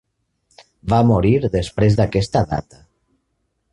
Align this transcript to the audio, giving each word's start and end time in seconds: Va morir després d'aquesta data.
Va 0.93 1.01
morir 1.11 1.33
després 1.57 1.99
d'aquesta 1.99 2.43
data. 2.55 2.85